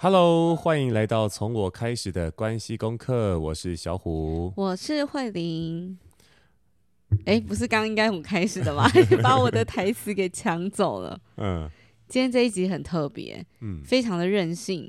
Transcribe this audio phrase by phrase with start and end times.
[0.00, 3.36] Hello，欢迎来到从我开始的关系功课。
[3.40, 5.98] 我是小虎，我是慧玲。
[7.26, 8.88] 哎，不是刚刚应该我开始的吗？
[9.20, 11.18] 把我的台词给抢走了。
[11.36, 11.68] 嗯，
[12.06, 14.88] 今天这一集很特别，嗯，非常的任性，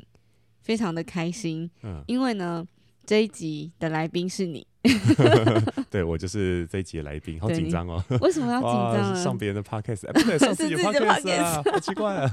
[0.62, 1.68] 非常的开心。
[1.82, 2.64] 嗯，因为呢，
[3.04, 4.68] 这一集的来宾是你。
[5.90, 8.04] 对，我就是这一集的来宾，好紧张哦。
[8.22, 8.70] 为什么要紧
[9.02, 9.16] 张？
[9.18, 12.32] 上别人的 podcast，哎，不对，上自己的 podcast 啊，好奇怪啊。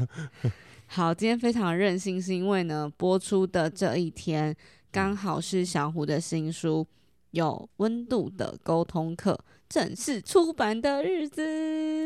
[0.86, 4.54] 好，今天非常任性，是因为呢，播出的这一天
[4.90, 6.86] 刚好是小胡的新书
[7.32, 9.32] 《有温度的沟通课》
[9.68, 11.42] 正式出版的日子。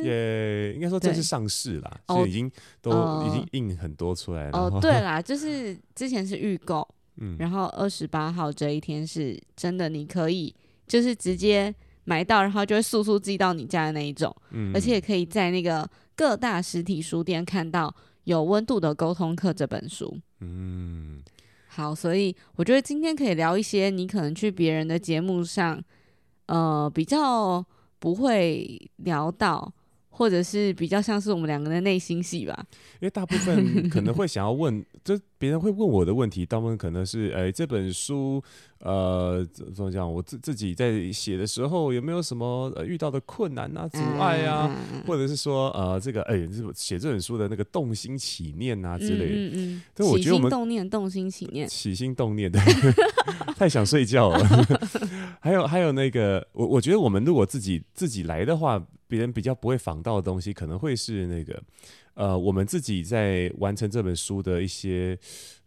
[0.02, 4.58] 耶，应该说正式上市啦，所以已经都、呃、已经印很多出来了。
[4.58, 6.86] 哦、呃，对 啦，就是之前是预购。
[7.22, 10.54] 嗯，然后二十八号这一天是真的，你可以
[10.86, 11.72] 就是直接
[12.04, 15.86] 买到，然后就会速速寄到你家的那一种，嗯，而且也可以在那个
[16.16, 17.88] 各大实体书店看到
[18.24, 21.22] 《有温度的沟通课》这本书，嗯，
[21.68, 25.82] 好，所以我觉得今天可以聊一些你可能去别人的节目上，
[26.46, 27.64] 呃，比较
[27.98, 29.72] 不会聊到。
[30.12, 32.54] 或者是比较像是我们两个的内心戏吧，
[32.94, 38.42] 因为大部分可能会想要问， 就别人会问我的问题，大部分可能是，哎、欸，这本书，
[38.80, 39.42] 呃，
[39.74, 40.12] 怎么讲？
[40.12, 44.70] 我自自己在写的时候有没有什么、呃、遇到的困难啊、阻碍啊？
[44.92, 49.34] 嗯、或者是说，呃，这个，哎、欸，写这本书的那个动心起念啊之类的。
[49.34, 49.82] 嗯嗯。
[49.94, 52.60] 但我觉得我们动念、动心起念、起心动念的，
[53.56, 54.46] 太想睡觉了。
[55.40, 58.86] 还有还有那个，我我觉得我们如果自己自己来的话。
[59.10, 61.60] 别人比较不会仿到的东西，可能会是那个，
[62.14, 65.18] 呃，我们自己在完成这本书的一些，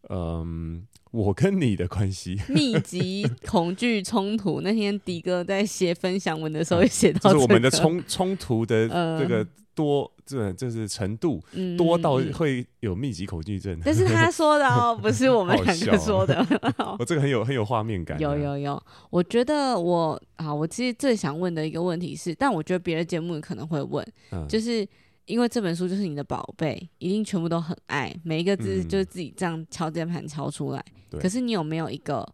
[0.09, 0.77] 嗯、呃，
[1.11, 4.61] 我跟你的关系，密集恐惧冲突。
[4.61, 8.87] 那天迪哥在写分享文的时候，也写到、这个，就是我们的冲冲突的
[9.19, 11.41] 这个多，这、呃、就是程度
[11.77, 13.79] 多到会有密集恐惧症。
[13.83, 16.45] 但是他说的哦，不是我们两个说的。
[16.99, 18.19] 我这个很有很有画面感。
[18.19, 24.87] 有有有，我觉得我啊，我其实最想问的一个问题是，但我觉得别的节目可能会问，嗯、就是
[25.25, 30.85] 因为这本书就是你的宝贝，一定全部都很爱，每一个字就是自己这样敲键盘敲出来。
[31.11, 32.27] 嗯、可是你有没有一个，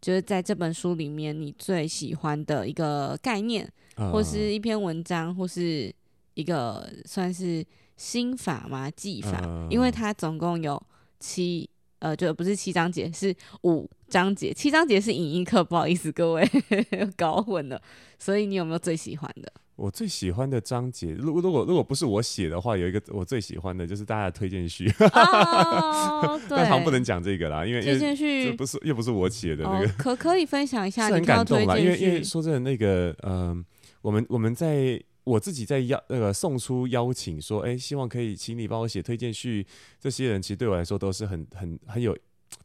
[0.00, 5.94] 就是在这本书里面你最喜欢的一个概念，嗯、或是一篇文章，或是？
[6.34, 7.62] 一个算是
[7.96, 8.88] 心法吗？
[8.92, 10.80] 技法，嗯、因为它总共有
[11.18, 11.68] 七，
[11.98, 14.54] 呃，就不是七章节，是五章节。
[14.54, 16.48] 七章节是影音课，不好意思各位
[17.16, 17.82] 搞混了。
[18.18, 19.52] 所以你有没有最喜欢的？
[19.80, 24.92] 我最喜欢的章节，如如果如果不是我写的话，有一个我最喜欢的就是大家的推荐序。
[25.00, 29.86] 哦，对， 但好像不能讲这个啦，因为推荐序这不是又不是我写的那个。
[29.86, 31.08] 哦、可可以分享一下？
[31.08, 33.64] 很感动啦，因为因为说真的，那个嗯、呃，
[34.02, 35.02] 我们我们在。
[35.22, 39.64] 我自己在邀那个送出邀请说，哎，希望可以请你帮我写推荐序。
[40.00, 42.16] 这些人其实对我来说都是很很很有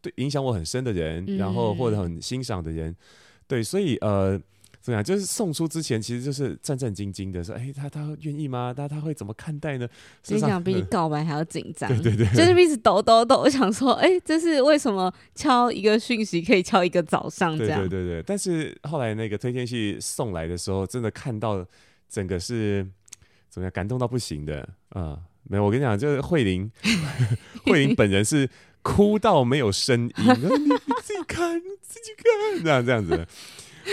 [0.02, 2.96] 对影响我很深的人，嗯、然后或者很欣赏的人。
[3.46, 4.42] 对，所以呃，
[4.86, 5.04] 怎么样？
[5.04, 8.72] 就是送出之前，其实就是战战兢兢的说，哎，他他愿意吗？
[8.72, 9.90] 他他会怎么看待呢？
[10.28, 13.38] 你想比你告白还要紧张，对对对，就是一直抖抖抖。
[13.38, 17.80] 我想说，哎，这是为什么敲一个讯息可以敲一个早上这样？
[17.82, 18.24] 对对对对。
[18.24, 21.66] 但是后来那个推荐信送来的时候，真的看到。
[22.08, 22.86] 整个是
[23.50, 25.20] 怎么样感动到不行的啊？
[25.44, 26.72] 没有，我跟你讲，就是慧玲，
[27.66, 28.48] 慧玲本人是
[28.84, 30.70] 哭到没有声音，你你
[31.02, 33.28] 自己看，你自己看，这样这样子。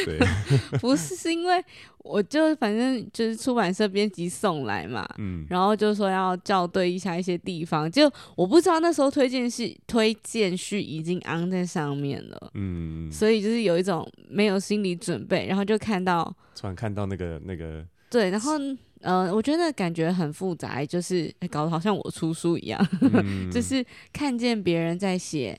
[0.04, 0.18] 对，
[0.80, 1.62] 不是是因为
[1.98, 16.24] 我就反正就是出版社编辑送来嘛，嗯，然后就说要校对一下一些地方，就我不知道那时候推荐序推荐序已经安在上面了，嗯，所以就是有一种没有心理准备，然后就看到
[16.56, 17.84] 突然看到那个那个。
[18.10, 18.52] 对，然后
[19.00, 23.82] 呃，我觉得感觉很复杂，就是搞得好像我出书一样，嗯、 就是
[24.12, 25.58] 看见别人在写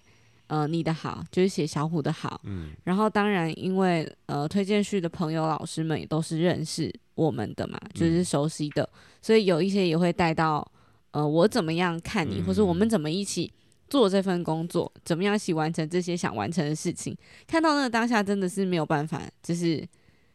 [0.53, 10.71] 呃你的好，就是写小虎的好，嗯、然后当然因为呃推荐序的朋友老师们也都是认识我们的嘛，就是熟悉的，嗯、所以有一些也会带到
[11.09, 13.51] 呃我怎么样看你，嗯、或是我们怎么一起
[13.87, 17.17] 做这份工作，怎么样一起完成这些想完成的事情，
[17.47, 19.83] 看到那个当下真的是没有办法，就是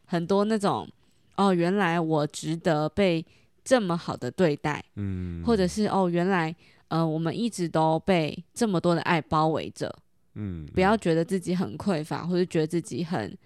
[0.05, 0.89] 很多那种。
[1.37, 3.25] 哦，原来我值得被
[3.63, 6.53] 这么好的对待，嗯，或者是哦，原来
[6.89, 9.95] 呃，我们一直都被这么多的爱包围着，
[10.41, 13.37] 嗯，不要觉得自己很匮乏，或者觉得自己很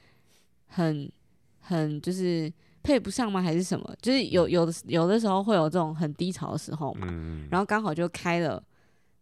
[0.67, 1.11] 很
[1.59, 2.53] 很就是
[2.83, 3.41] 配不上吗？
[3.41, 3.97] 还是什么？
[4.03, 8.63] 就是有有的有的时候会有这种很低潮的时候嘛，嗯，然后刚好就开了，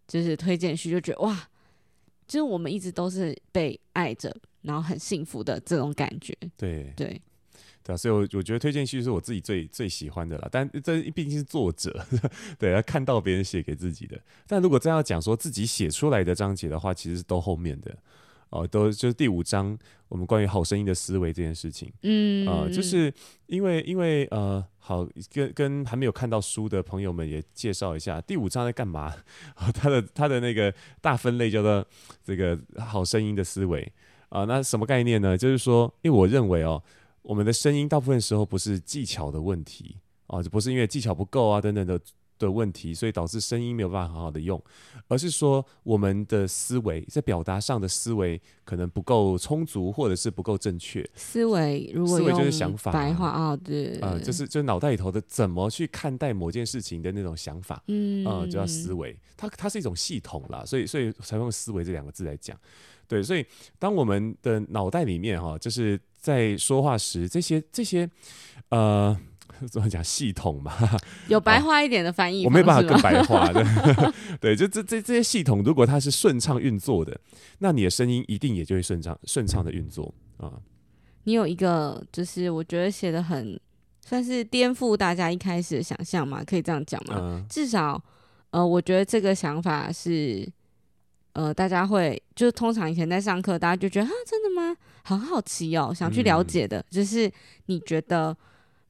[0.09, 1.49] 就是推荐序，就觉得哇，
[2.27, 7.21] 就是我们一直都是被爱着，然后很幸福的这种感觉，对对。
[7.91, 10.49] 对啊，所以我我觉得推荐序是我自己最最喜欢的啦。
[10.51, 12.05] 但这毕竟是作者，
[12.59, 14.21] 对，要看到别人写给自己的。
[14.47, 17.97] 但如果真要讲说自己写出来的章节的话，其实是都后面的。
[18.51, 19.79] 哦，都就是第五章，
[20.09, 23.13] 我们关于好声音的思维这件事情，嗯，呃，就是
[23.47, 29.15] 因为因为呃，好跟跟还没有看到书的朋友们也介绍一下第五章在干嘛。
[29.57, 31.87] 哦，他的他的那个大分类叫做
[32.25, 33.83] 这个好声音的思维
[34.31, 35.39] 啊，呃，那什么概念呢？
[35.39, 36.83] 就是说，因为我认为哦，
[37.23, 39.97] 我们的声音大部分时候不是技巧的问题
[40.27, 42.01] 啊，就不是因为技巧不够啊等等的。
[42.41, 44.59] 的问题，所以导致声音没有办法好好的用，
[45.09, 51.07] 而是说我们的思维在表达上的思维可能不够充足，或者是不够正确。
[51.15, 62.59] 思维如果思维就是想法，白话啊，对，呃，就是就是脑袋里头的怎么去看待某件事情的那种想法，嗯，呃，就叫思维，它它是一种系统啦，所以所以才用思维这两个字来讲，
[63.07, 63.45] 对，所以
[63.79, 68.09] 当我们的脑袋里面哈，就是在说话时，这些这些
[68.69, 69.17] 呃。
[69.71, 70.73] 怎么讲系统嘛？
[71.29, 73.63] 有白话一点的翻译，我没办法更白话的。
[74.41, 77.21] 对，就这这这些系统，如果它是顺畅运作的，
[77.59, 80.51] 那你的声音一定也就会顺畅顺畅的运作啊。
[81.25, 83.61] 你有一个，就是我觉得写的很
[84.03, 87.17] 算是颠覆大家一开始的想象嘛，可以这样讲吗？
[87.21, 88.03] 嗯、至少，
[88.53, 90.51] 呃，我觉得这个想法是，
[91.33, 94.77] 呃，大家会就是通常以前在上课，大家就觉得啊，真的吗？
[95.03, 97.31] 很好奇哦，想去了解的，嗯、就是
[97.67, 98.37] 你觉得。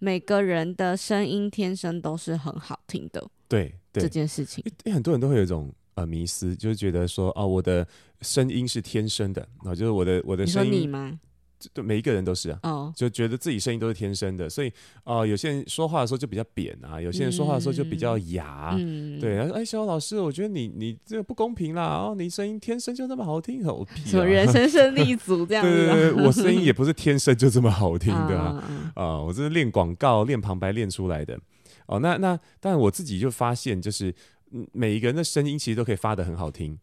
[0.03, 7.87] 每个人的声音天生都是很好听的，对，对这件事情，因为很多人都会有一种呃迷思，就是觉得说啊，我的
[8.23, 11.21] 声音是天生的，啊，就是我的我的声音，你说你吗？
[11.73, 12.95] 对，每一个人都是啊，oh.
[12.97, 14.69] 就觉得自己声音都是天生的，所以
[15.05, 28.63] 啊、呃，有些人说话的时候就比较扁啊，有些人说话的时候就比较哑，嗯、对，哎，小老师，我觉得你你这个不公平啦，哦，你声音天生就那么好听，我屁、啊，什么人生胜利组这样子， 对对对，我声音也不是天生就这么好听的啊，
[28.95, 31.39] 啊、呃，我这是练广告、练旁白练出来的，
[31.87, 34.15] 哦，那那，但我自己就发现，就是
[34.73, 36.79] 每一个人的声音其实都可以发的很好听，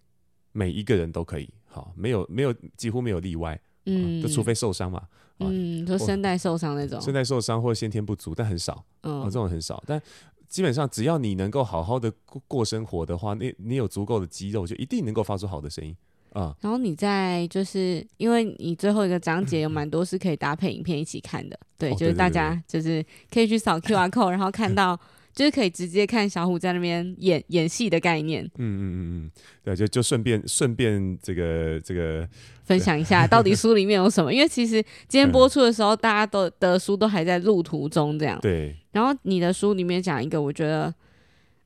[0.52, 3.60] 每一个人都可以，好，没有没有几乎没有例外。
[3.88, 5.02] 嗯，就除非受伤嘛，
[5.40, 9.82] 嗯，就声带受伤那种，声带受伤或先天不足，但很少，嗯、哦，这种很少。
[9.88, 10.02] 但
[10.48, 15.96] 基本上只要你能够好好的过过生活的话，你你有足够的肌肉，就一定能够发出好的声音
[16.34, 16.56] 啊。
[16.62, 25.00] 然后你在就是因为你最后一个章节有蛮多是可以搭配影片一起看的，对，就是大家就是可以去扫 QR code，然后看到。
[25.38, 28.44] 就是可以直接看小虎在那边演演戏的概念。
[28.44, 29.32] 嗯嗯嗯嗯，
[29.64, 32.28] 对，就就顺便顺便这个这个
[32.64, 34.34] 分享一下，到底书里面有什么？
[34.34, 38.40] 因为其实今天播出的时候，大家都的书都还在路途中，这样。
[38.42, 38.76] 对。
[38.94, 40.92] 然后你的书里面讲一个，我觉得，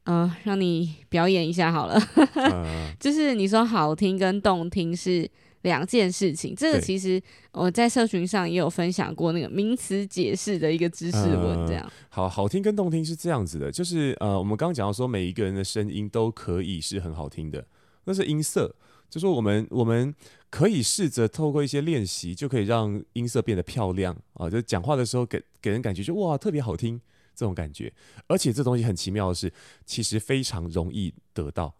[0.04, 1.98] 嗯、呃，让你表演一下好了。
[3.00, 5.30] 就是你说好听跟动听是。
[5.62, 7.22] 两件事情，这个其实
[7.52, 11.84] 我在社群上也有分享过那个名词解释的一个知识文，这样。
[11.84, 17.66] 呃、好好听跟动听是这样子的，就是呃，我们刚刚讲到说每一个人的声音都可以是很好听的，
[18.06, 18.76] 那是音色，
[19.10, 20.14] 就说我们我们
[20.50, 27.00] 可以试着透过一些练习，就可以让音色变得漂亮啊，就讲话的时候给给人感觉就哇特别好听
[27.36, 27.94] 这种感觉，
[28.28, 29.52] 而且这东西很奇妙的是，
[29.86, 31.74] 其实非常容易得到。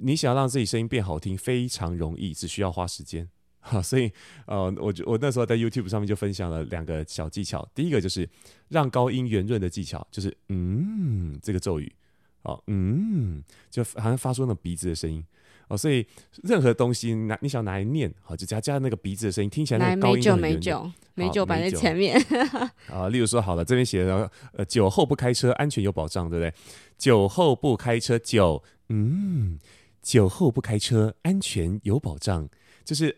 [0.00, 3.28] 你想要让自己声音变好听，非常容易，只需要花时间。
[3.62, 4.10] 好，所以
[4.46, 7.68] 呃，我我那时候在 YouTube 上面就分享了两个小技巧。
[7.74, 8.26] 第一个就是
[8.68, 11.92] 让高音圆润的技巧，就是嗯这个咒语，
[12.44, 15.22] 哦嗯，就好像发出那种鼻子的声音
[15.68, 15.76] 哦。
[15.76, 16.06] 所以
[16.42, 20.58] 任何东西拿你想拿来念，好，就加加那个鼻子的声音，听起来那个高音就很圆润。
[20.58, 22.18] 美酒美酒摆在前面
[22.88, 23.10] 啊。
[23.10, 26.54] 例如说好了，这边写的呃酒后不开车，安全有保障，对不对？
[26.96, 29.58] 酒后不开车，酒嗯。
[30.02, 32.48] 酒后不开车，安全有保障。
[32.84, 33.16] 就是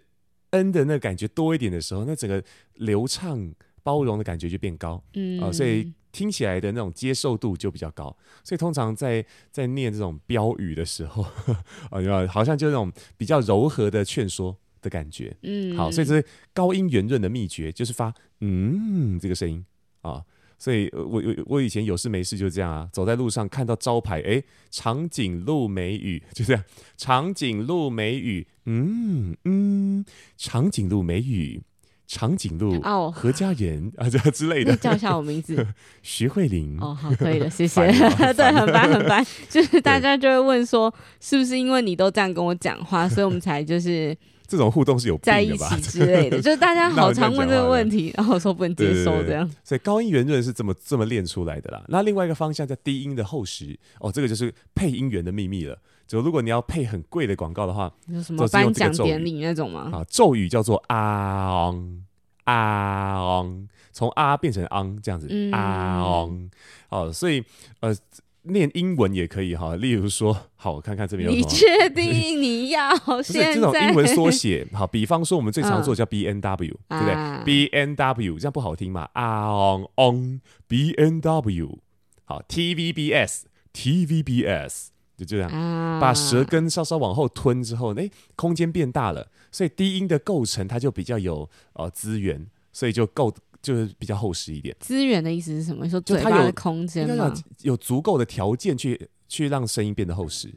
[0.51, 2.43] N 的那感觉多一点的时候，那整个
[2.75, 8.15] 流畅包容的感觉就变高，嗯啊、呃，所以听起来的那种接受度就比较高。
[8.45, 11.23] 所以通常在在念这种标语的时候，
[11.91, 19.65] 啊，好像就那种比较柔和的劝说的感觉，嗯，好，所以这是高音圆润的秘诀，就是发嗯这个声音
[20.03, 20.23] 啊。
[20.63, 26.63] 所以，我我我以前有事没事就这样啊，走在路上看到招牌，哎、欸，长颈鹿美语，就这样，
[26.97, 30.05] 长颈鹿美语，嗯嗯，
[30.37, 31.61] 长颈鹿美语，
[32.07, 35.67] 长颈鹿哦，何家人啊，这之类的，叫一下我名字，
[36.01, 36.79] 徐慧玲。
[36.81, 37.85] 哦，好，可以了， 谢谢。
[38.33, 44.17] 对，很烦很烦，就是大家就会问说，是不是因为你都这样跟我讲话，所以我们才就是。
[44.53, 49.51] 这种互动是有在一起 之类的，就是大家好常问这个问题，然后说不能接受这样。
[49.65, 51.83] 所以高音圆润是这么这么练出来的啦。
[51.89, 55.79] 那另外一个方向叫低音的厚实哦，这个就是配音员的秘密了。
[56.07, 59.89] 就如果你要配很贵的广告的话，有什么颁奖典礼那种吗？
[59.91, 62.03] 啊，咒语叫做啊昂
[62.45, 66.51] 啊昂，从啊变成昂这样子，嗯、啊昂，
[66.91, 67.43] 哦，所以
[67.81, 67.97] 呃。
[68.45, 71.49] 念英文也可以哈，例如说，好，我看看这边有什么。
[71.49, 72.91] 你确定你要
[73.23, 73.55] 现在？
[73.55, 81.79] 这种英文缩写，好，比方说我们最常做叫 B N W，、嗯、对不对、啊、？B N W 这样不好听嘛？On on B N W，
[82.25, 93.33] 好，T V B S T V B S，就这样，啊、把舌根稍稍往后吞之后，哎，空间变大了，所以低音的构成它就比较有呃资源，所以就够。
[93.63, 94.77] 就是比较厚实一点。
[94.81, 95.89] 资源的意思是什么？
[95.89, 97.33] 说嘴巴的空间吗？
[97.61, 100.53] 有，有足够的条件去去让声音变得厚实。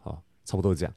[0.00, 0.94] 好，差不多是这样。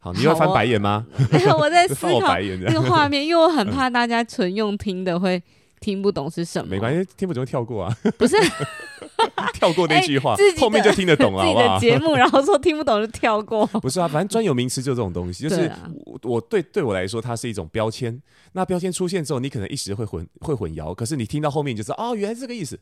[0.00, 1.06] 好，你要翻白眼吗？
[1.58, 5.42] 我在思考那个画面，因为我很怕大家纯用听的会
[5.80, 6.68] 听不懂是什么。
[6.68, 7.96] 没关系，听不懂就跳过啊。
[8.16, 8.36] 不是。
[9.54, 11.78] 跳过那句话，后面就听得懂了，好不好？
[11.78, 13.66] 节目，然后说听不懂就跳过。
[13.82, 15.70] 不是啊，反正专有名词就这种东西，就是
[16.04, 18.20] 我，我对对我来说，它是一种标签。
[18.52, 22.78] 那标签出现之后，你可能一时会混会混淆，可是你听到后面你就知道，哦，原来是这个意思。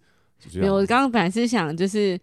[0.53, 2.19] 没有，我刚刚本来是想就是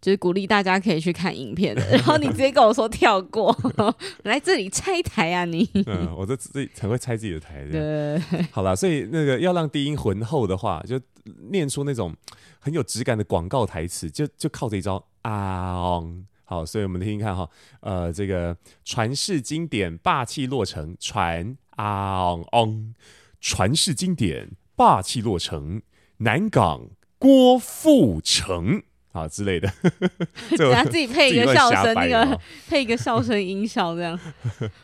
[0.00, 3.56] 就是鼓励大家可以去看影片的，然后你直接跟我说跳过，
[4.24, 5.68] 来这里拆台啊你？
[5.86, 7.66] 嗯，我这自己很会拆自己的台。
[7.70, 8.18] 对，
[8.52, 11.00] 好了，所以那个要让低音浑厚的话，就
[11.50, 12.14] 念出那种。
[12.58, 16.02] 很有质感的广告台词，就就靠这一招啊！
[16.42, 17.48] 好，所以我们听听看哈，
[17.78, 22.92] 呃，这个传世经典霸气落成，传啊昂，
[23.40, 25.80] 传世经典霸气落成，
[26.16, 26.88] 南港
[27.20, 28.82] 郭富城。
[29.16, 29.72] 啊之类的，
[30.50, 34.18] 给他自己配一个笑声，那个 配一个笑声音效，这样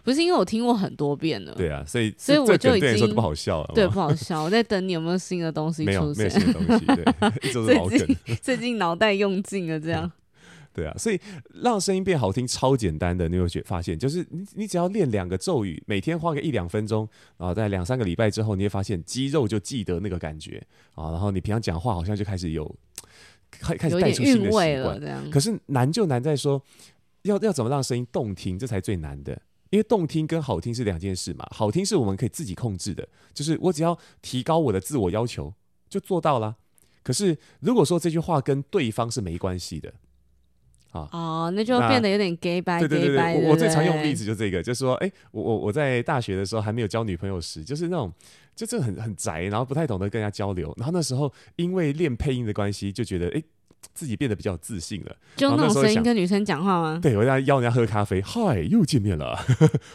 [0.03, 1.53] 不是因为我听过很多遍了。
[1.55, 4.43] 对啊，所以所以我就已经不好笑了，对，不好笑。
[4.43, 7.05] 我在等你有没有新的东西出现，没有新的东西，对，
[7.53, 8.17] 就是老梗。
[8.41, 10.11] 最近脑袋用尽了，这样。
[10.75, 11.21] 对啊，所以
[11.63, 20.63] 让声音变好听超简单的，你有觉发现，就是你你只要练两个咒语，每天花个一两分钟，然后在两三个礼拜之后，你会发现肌肉就记得那个感觉
[20.95, 22.75] 啊，然后你平常讲话好像就开始有。
[23.61, 26.61] 开开始带出新的习惯，可是难就难在说，
[27.23, 29.41] 要要怎么让声音动听，这才最难的。
[29.71, 35.53] 因为动听跟好听是两件事嘛，好听是我们可以自己控制的，就是我只要提高我的自我要求
[35.89, 36.57] 就做到了。
[37.03, 39.93] 可是如果说这句话跟对方是没关系的，
[40.93, 42.79] 啊哦，那就变得有点 gay 白。
[42.79, 48.13] 对对对对，我我最常用的例子就这个，就是说，哎，我我我在大学的时候还没有交女朋友时，就是那种。
[48.55, 53.43] 就这很很宅，然后不太懂得跟人家交流，然后那时候因为练配音的关系，就觉得哎，
[53.95, 55.17] 自己变得比较自信了。
[55.37, 56.99] 就那种声音跟女生讲话吗？
[57.03, 59.39] 对，我在邀人家喝咖啡，嗨，又见面了，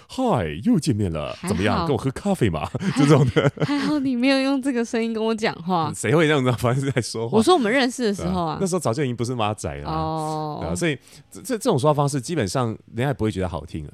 [0.07, 1.85] 嗨，又见面了，怎么样？
[1.85, 2.69] 跟我喝咖啡嘛？
[2.97, 3.51] 就这种的。
[3.65, 5.91] 还好你没有用这个声音跟我讲话。
[5.95, 6.51] 谁会这样子？
[6.53, 7.37] 反正是在说话。
[7.37, 9.89] 我说我们认识的时候啊，那时候早就已经不是妈仔了。
[9.89, 10.97] 哦，所以
[11.31, 13.93] 这这这种说话方式，基本上人家也不会觉得好听了。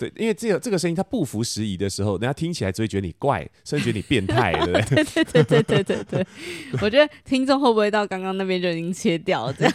[0.00, 5.04] 对，因为这个这个声音它不符时宜的时候，人家听起来只会觉得你怪，甚至觉得你变态，对不对？
[5.04, 6.26] 对对对对对对对。
[6.80, 9.74] 我觉得听众会不会到刚刚那边就已经切掉了，这样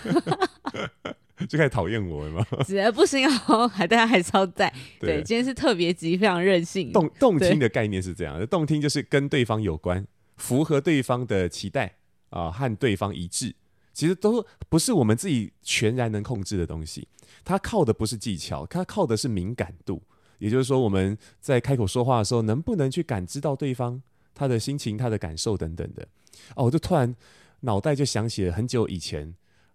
[1.48, 2.46] 就开始讨厌我了吗？
[2.66, 4.74] 觉得不行哦，还大家还超在。
[5.00, 6.92] 对，今天是特别集，非常任性。
[6.92, 10.04] 动动听的概念是这样的，动听就是跟对方有关，
[10.38, 11.98] 符合对方的期待
[12.30, 13.54] 啊、呃，和对方一致。
[13.94, 17.08] 其实都不是我们自己全然能控制的东西，
[17.46, 20.02] 它靠的不是技巧，它靠的是敏感度。
[20.40, 24.02] 也就是说，我们在开口说话的时候，能不能去感知到对方
[24.34, 26.08] 他的心情、他的感受等等的？
[26.56, 27.16] 哦，我就突然
[27.62, 29.34] 脑袋就想起了很久以前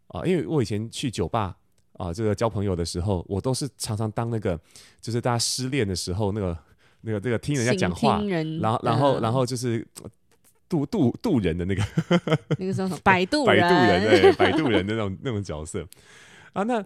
[0.08, 1.56] 啊，因为我以前去酒吧
[1.94, 4.58] 啊，这个交朋友的时候，我都是常常当那个，
[5.00, 6.56] 就是大家失恋的时候，那个、
[7.00, 8.20] 那个、这个听人家讲话，
[8.60, 9.86] 然后、然后、然后就是
[10.68, 11.82] 渡渡渡人的那个，
[12.58, 15.86] 那个什么摆渡摆渡人，对，摆渡人的那种那种角色
[16.52, 16.62] 啊。
[16.62, 16.84] 那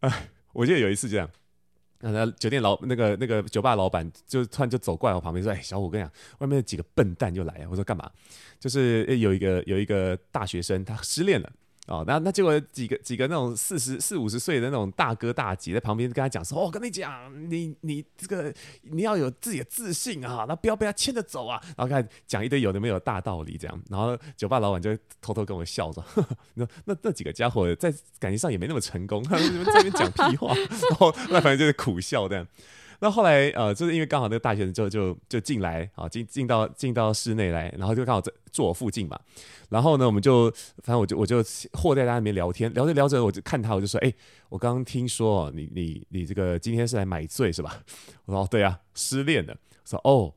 [0.00, 0.22] 啊，
[0.52, 1.30] 我记得有一次这样。
[2.00, 8.10] 那酒店老那个那个酒吧老板就突然就走过来我旁边说：“哎，小虎，跟你讲，外面有几个笨蛋又来。”我说：“干嘛？”
[8.58, 11.50] 就是有一个有一个大学生他失恋了。
[11.90, 23.82] 哦，那那结果几个几个那种四十四五十岁的那种大哥大姐在旁边跟他讲说：“哦，我跟你讲，你你这个你要有自己的自信啊，那不要被他牵着走啊。”然后开始讲一堆有的没有大道理这样。
[23.90, 26.04] 然后酒吧老板就偷偷跟我笑着，
[26.54, 30.54] 那那那几个家伙在感情上也没那么成功，他们这边讲屁话。
[30.90, 32.46] 然后那反正就是苦笑这样。
[33.02, 39.18] 那后来呃，就是因为刚好那个大学生就就就进来啊，进进到进到室内来，然后就刚好在坐我附近嘛。
[39.70, 40.50] 然后呢，我们就
[40.82, 41.42] 反正我就我就
[41.72, 44.12] 或在他那边聊天，聊着聊着，我就看他，我就说：“哎，
[44.50, 47.82] 我刚刚听说你你你这个今天是来买醉是吧？”
[48.26, 50.34] 我说：“对啊，失恋了。”我说：“哦，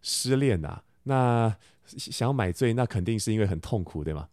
[0.00, 1.54] 失恋啊，那
[1.84, 4.26] 想要买醉，那肯定是因为很痛苦对吗？”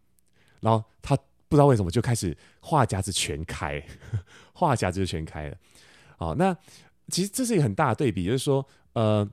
[0.61, 1.17] 然后他
[1.49, 3.83] 不知道为什么就开始话匣子全开，
[4.55, 5.57] 话匣子就全开了。
[6.15, 6.55] 好，那。
[7.13, 9.27] 其实这是一个很大的对比，就是说，呃，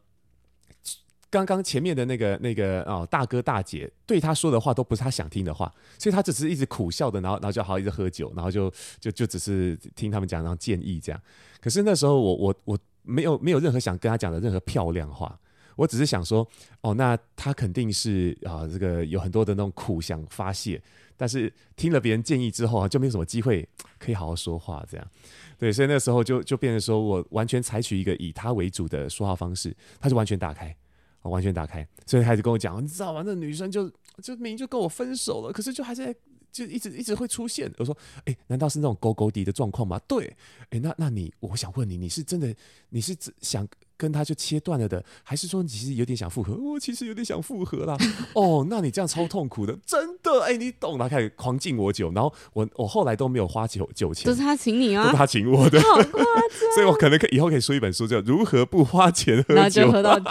[1.30, 8.70] 刚刚前面的那个那个哦大哥大姐对他说的话都不是他想听的话，所以他只是一直苦笑的，然后 然后就好一直喝酒，然后就
[9.00, 11.18] 就就只是听他们讲，然后建议这样。
[11.58, 15.40] 可是那时候我我我没有没有任何想跟他讲的任何漂亮话，
[15.80, 16.46] 我只是想说
[16.82, 20.80] 哦，那他肯定是啊这个有很多的那种苦想发泄，
[21.16, 23.66] 但是听了别人建议之后啊，就没有什么机会
[23.98, 25.10] 可以好好说话这样。
[25.58, 30.76] 对，所以那时候就就变成说我完全采取一个以他为主的说话方式，他就完全打开，
[31.22, 33.22] 完全打开，所以他就跟我讲，你知道吗？
[33.24, 33.90] 那女生就
[34.22, 36.14] 就明明就跟我分手了，可是就还在
[36.52, 37.72] 就一直一直会出现。
[37.78, 37.96] 我说，
[38.26, 39.98] 哎，难道是那种勾勾滴的状况吗？
[40.06, 40.36] 对，
[40.68, 42.54] 哎，那那你，我想问你，你是真的
[42.90, 43.66] 你是想？
[44.00, 46.54] 跟他就切断了的，还是说你其实有点想复合？
[46.54, 47.94] 我、哦、其实有点想复合啦。
[48.32, 51.06] 哦，那你这样超痛苦的，真的哎，你懂了。
[51.06, 56.14] 他开始狂敬我酒，然后我我后来都没有花酒酒钱，都是他请你啊，都是他请我的， 好夸张。
[56.74, 60.30] 所以我可能可以以后可以出一本书，叫《如何不花钱喝酒》，然后就喝到酒。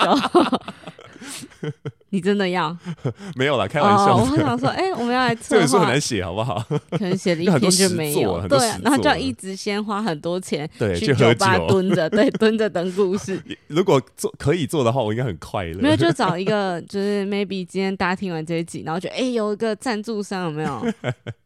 [2.11, 2.75] 你真的要？
[3.35, 4.17] 没有啦，开玩笑。
[4.17, 5.55] Oh, 我想说，哎、欸，我们要来测。
[5.55, 6.59] 这本书很难写，好不好？
[6.91, 8.47] 可能写了一天就没有。
[8.47, 13.39] 对，然后就要一直先花很多钱去酒吧蹲着，对，蹲着等故事。
[13.67, 15.79] 如果做可以做的话，我应该很快乐。
[15.79, 20.85] 没有，就找一个，就是 maybe 今天大家听完这一集，然后觉得哎、欸，有一个赞助商有没有？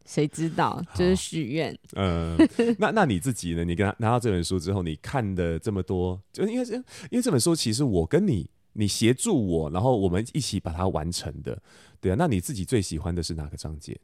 [0.06, 0.82] 谁知道？
[0.94, 1.76] 就是许愿。
[1.96, 2.36] 嗯，
[2.78, 3.64] 那那你自己呢？
[3.64, 6.66] 你跟他拿到这本书之后，你看的这么多，就因为
[7.10, 8.48] 因为这本书其实我跟你。
[8.74, 11.60] 你协助我，然后我们一起把它完成的，
[12.00, 12.16] 对啊。
[12.18, 13.98] 那你自己最喜欢的是哪个章节？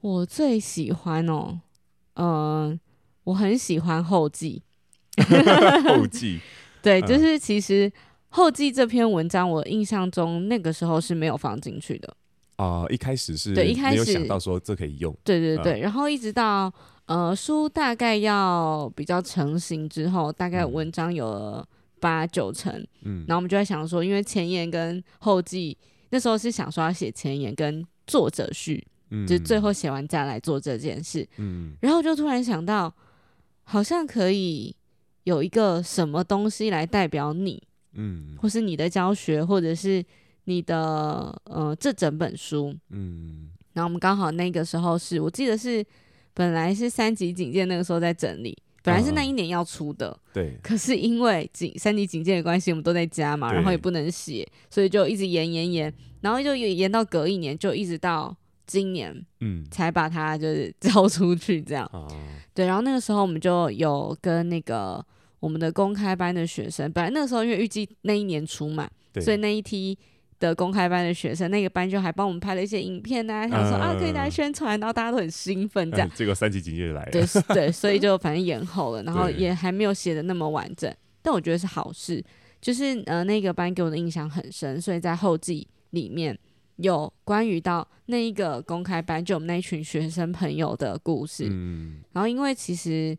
[0.00, 1.60] 我最喜欢哦，
[2.14, 2.80] 嗯、呃，
[3.24, 4.62] 我很喜欢后记。
[5.84, 6.38] 后记，
[6.80, 7.90] 对，就是其实
[8.28, 12.16] 后记这篇文章，我印象中那个时候是没有放进去的
[12.56, 12.86] 啊、呃。
[12.90, 15.12] 一开始是，对，一开始没有想到说这可以用。
[15.24, 16.72] 对对对，嗯、然后一直到
[17.06, 21.68] 呃书大概要比较成型之后，大概文章有了。
[22.00, 25.76] 八九成，嗯，然后我们就在想说，因为前言跟后记
[26.10, 32.92] 那时候是想说要写前言跟作者序，嗯，就是最后写完再来做这件事，嗯，然后就突然想到，
[33.64, 34.74] 好像可以
[35.24, 40.04] 有一个什么东西来代表你，嗯，或是你的教学，或者是
[40.44, 45.84] 你的呃这整本书，嗯，然后我们刚好那个时候是我记得是
[46.32, 48.56] 本来是三级警戒那个时候在整理。
[48.88, 58.34] 本来是那一年要出的，嗯、对， 可是因为警三级警戒的关系，我们都在家嘛，然后也不能写，所以就一直延延延，然后就延到隔一年，就一直到
[58.66, 62.08] 今年，嗯，才把它就是 交出去这样，嗯、
[62.54, 65.04] 对，然后那个时候我们就有跟那个
[65.40, 68.88] 我们的公开班的学生，本来那个时候因为预计那一年出嘛，
[69.20, 69.98] 所以那一梯。
[70.40, 76.08] 的公开班的学生，那个班就还帮我们拍了一些影片啊，想说啊可以来宣传，然后大家都很兴奋，这样。
[76.14, 77.10] 结果三级警戒来了。
[77.10, 77.22] 对
[77.54, 82.24] 对，所以 就反正延后了，然后也还没有写的那么完整，但我觉得是好事，
[82.60, 86.38] 就是呃那个班给我的印象很深，所以在后记里面
[86.76, 91.48] 有关于到那一个公开班，就我们那一群学生朋友的故事。
[91.50, 92.00] 嗯。
[92.12, 93.18] 然后因为其实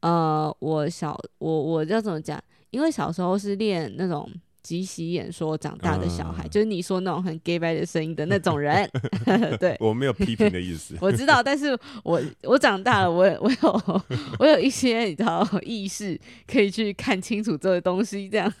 [0.00, 2.40] 呃我小我我要怎么讲？
[2.70, 4.30] 因为小时候是练那种。
[4.62, 8.88] 即席演说长大的小孩，uh, 就是你说那种很 gay 白的声音的那种人，
[9.58, 14.02] 对，我没有批评的意思， 我知道，但是我我长大了，我我有
[14.38, 18.52] 我有一些你知道意识，可以去看清楚这个东西，这样，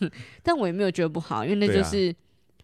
[0.42, 2.14] 但我也没有觉得不好，因为那就是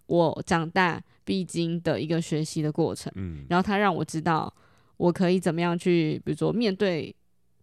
[0.06, 4.52] 我长大必经的一个学习的过程，嗯，然后他让我知道
[4.96, 7.14] 我可以怎么样去，比如说面对。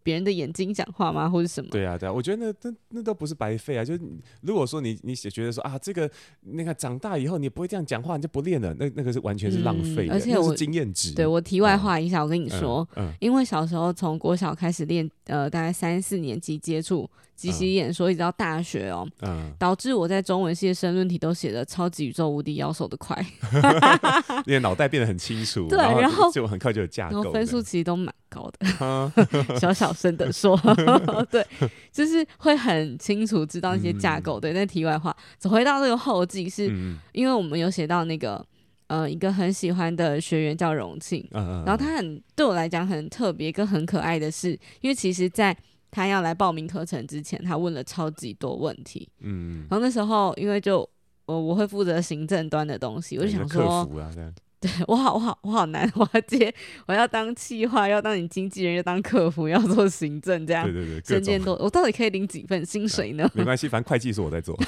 [0.04, 1.68] 别人的眼睛讲话吗，或者什么？
[1.70, 3.84] 对啊，对啊，我觉得那那那都不是白费啊。
[3.84, 4.00] 就是
[4.42, 6.08] 如果说你你觉得说啊，这个
[6.42, 11.12] 那个长大以后你不会这样讲话，你就不练了，那那个是完全是浪费而且我是经验值。
[11.14, 17.10] 对我题外话一下，嗯、我跟你说，嗯嗯、因为小时候从国小开始练，呃，大概三四年级接触。
[17.36, 23.14] 即席演说一直到大学哦，嗯、导致我在中文系的申论题都写的超级宇宙无敌妖手的快，
[24.46, 29.12] 因为脑袋变得很清楚，对，然后就很快就有架构，然后分数其实都蛮高的，
[29.58, 30.56] 小小声的说，
[31.30, 31.44] 对，
[31.92, 34.38] 就是会很清楚知道一些架构。
[34.38, 36.66] 嗯、对，那题外话，走回到这个后记，是
[37.12, 38.44] 因为我们有写到那个
[38.86, 45.56] 呃一个很喜欢的学员叫荣庆，嗯、然后他很对我来讲很特别跟很可爱的是，因为其实在。
[45.94, 49.08] 他要来报名课程之前，他问了超级多问题。
[49.20, 50.78] 嗯，然后那时候因为就
[51.24, 54.10] 我我会负责行政端的东西，我就想说，啊、
[54.60, 56.52] 对我好我好我好难， 我要接
[56.86, 63.30] 我要当企划，要当你经纪人，要当客服，要做行政，这样对对对，整件都我到底可以领几份薪水呢？
[63.34, 64.58] 没关系，反正会计是我在做。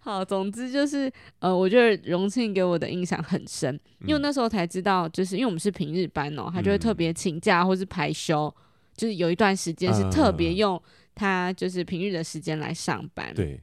[0.00, 1.10] 好，总之就是
[1.40, 8.54] 呃，我觉得荣庆给我的印象很深，因为那时候才知道，就是因为我们是平日班哦，他就会特别请假或是排休。
[8.96, 10.80] 就是有一段时间是特别用
[11.14, 13.60] 他就是平日的时间来上班，对，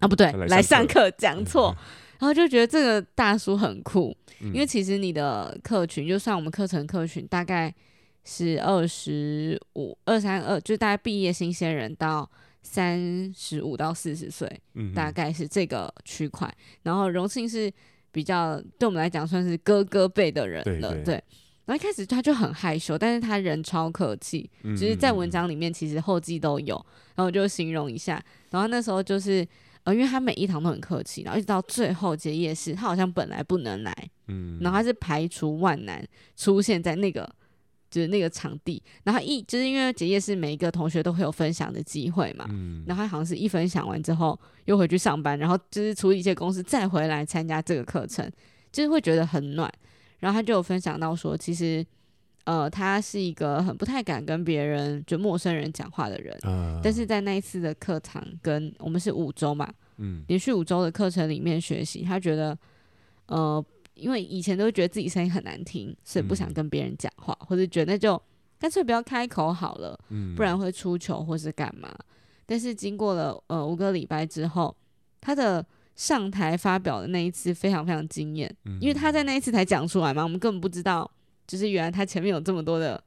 [0.00, 1.10] 啊，不对，来上课。
[1.12, 1.74] 讲错，
[2.18, 7.74] 然后就觉得这个大叔很酷，嗯、因为其实你的客群，就算我们课程客群大概
[8.24, 12.30] 是二十五、二三二，就大概毕业新鲜人到
[12.62, 16.52] 三十五到四十岁，嗯、大概是这个区块。
[16.82, 17.72] 然后荣幸是
[18.10, 21.24] 比较对我们来讲算是哥哥辈的人了，对，对，对。
[21.64, 26.74] 然后一开始他就很害羞，但是他人超客气，嗯、就是在文章里面其实后记都有，
[27.14, 28.22] 然后我就形容一下。
[28.50, 29.46] 然后那时候就是。
[29.84, 33.92] 呃，因为他每一堂都很客气，然后一直到最后结业式，他好像本来不能来，
[34.28, 37.28] 嗯，然后他是排除万难出现在那个
[37.90, 48.30] 就是那个场地，然后一就是因为结业式每一个同学都会有分享的机会嘛，嗯，然后他好像是一分享完之后又回去上班，然后就是处理一些公司再回来参加这个课程，
[48.70, 49.68] 就是会觉得很暖。
[50.22, 51.84] 然后他就有分享到说，其实
[52.44, 59.68] 呃，他是一个很不太敢跟别人就陌生人讲话的人，嗯，但是在那一次的课堂跟我们是五周嘛。
[59.96, 62.56] 嗯，连续五周的课程里面学习，他觉得，
[63.26, 68.20] 呃，因为以前都觉得自己声音很难听，所以不想跟别人讲话，嗯、或者觉得那就
[68.60, 71.92] 干脆不要开口好了，嗯、不然会出糗或是干嘛。
[72.46, 74.74] 但是经过了呃五个礼拜之后，
[75.20, 81.10] 他的上台发表的那一次非常非常惊艳，嗯、因为他在那一次才讲出来嘛，我们根本不知道，
[81.46, 83.02] 就是原来他前面有这么多的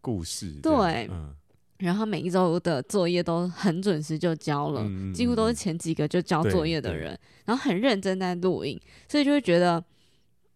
[0.00, 1.08] 故事，对。
[1.10, 1.34] 嗯
[1.78, 7.10] 然后每一周的作业都很准时就交了，嗯、几乎都是前几个就交作业的人，
[7.44, 9.84] 然后很认真在录影，所以就会觉得，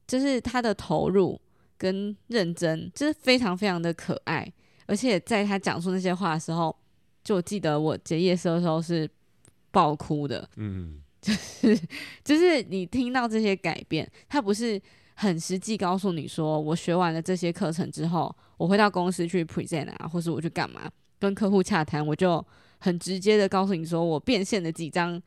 [0.06, 1.38] 就是他的投入
[1.76, 4.50] 跟认真，就是非常非常的可爱。
[4.86, 6.74] 而且在他讲出那些话的时候，
[7.22, 9.06] 就我记得我结业式的时候是
[9.70, 11.78] 爆哭的，嗯，就 是
[12.24, 14.80] 就是你听到这些改变，他不是
[15.14, 20.90] 很实际告诉你说，我学完了这些课程之后，我回到公司去 present 啊，或是我去干嘛。
[21.18, 22.42] 跟客户洽谈，我就
[22.78, 25.20] 很直接的告诉你说，我变现了几张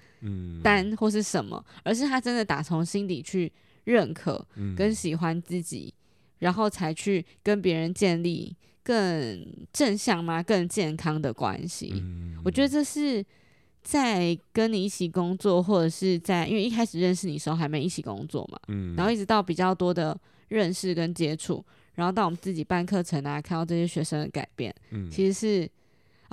[0.63, 3.51] 单或是什么，嗯、而是他真的打从心底去
[3.83, 4.43] 认可
[4.75, 6.01] 跟喜欢自己，嗯、
[6.39, 10.41] 然后才去跟别人建立更正向吗？
[10.41, 11.91] 更健康的关系。
[11.93, 13.23] 嗯、我觉得这是
[13.83, 20.17] 在跟你一起工作，或者是在因为一开始认识你的时候还没一起工作嘛，嗯、然后一直到比较多的
[20.47, 25.69] 认识跟接触，然后到我们自己办课程啊，看到这些学生的改变，嗯、其实是。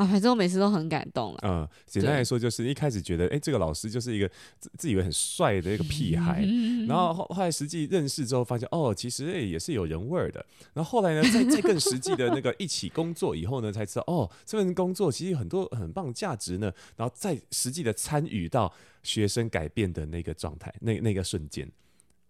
[0.01, 1.41] 啊，反正我每次都很感动了。
[1.43, 4.27] 嗯，简单来说，就是一开始觉得，哎、欸，这个老师就是一个
[4.59, 6.43] 自自以为很帅的一个屁孩，
[6.89, 10.43] 然后后后来实际认识之后，发现哦，其实也是有人味儿的。
[10.73, 16.73] 然后后来呢，在在更实际的那个一起工作以后呢，才知道哦，这份工作其实有很多很棒的价值呢。
[16.97, 21.71] 然后再实际的参与到学生改变的那个状态，那那个瞬间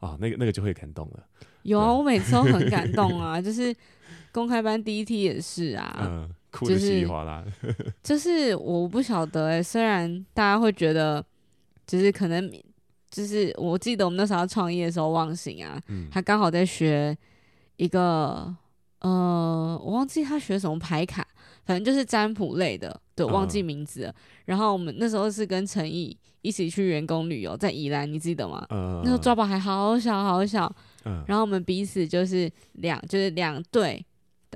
[0.00, 1.24] 啊，那个那个就会感动了。
[1.62, 3.72] 有啊，我每次都很感动啊， 就是
[4.32, 6.00] 公开班第一梯也是啊。
[6.02, 7.44] 嗯哭的稀里哗啦，
[8.02, 11.24] 就是我不晓得哎、欸，虽然大家会觉得，
[11.86, 12.50] 就是可能，
[13.10, 17.16] 就是我记得我们那时候创业的时候，忘形啊，嗯、他刚好在学
[17.76, 18.54] 一个，
[19.00, 21.26] 呃，我忘记他学什么牌卡，
[21.64, 24.10] 反正就是占卜类的，对，忘记名字了。
[24.10, 24.14] 嗯、
[24.46, 28.66] 然后我们那时候是跟陈毅一起去员工旅游，在宜兰，你记得吗？
[28.70, 30.70] 嗯、那时候抓宝还好小好小，
[31.04, 34.04] 嗯、然后我们彼此就是两，就是两对。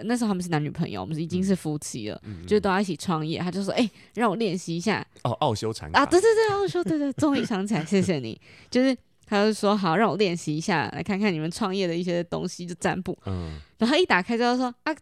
[0.02, 3.38] 那时候他们是男女朋友，我们已经是夫妻了，嗯、就都要一起创业。
[3.38, 8.40] 他就说：“哎、欸，让我练习一下。”哦，奥修禅啊，对对对，奥修，对对， 终于想起来，谢谢你。
[8.68, 14.92] 就是他就说：“好，让我练习一下，来看看你们创业的一些东西，就占卜。”嗯，然后一打开之后说：“啊，